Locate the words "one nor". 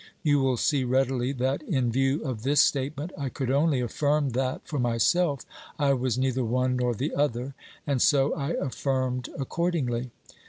6.43-6.95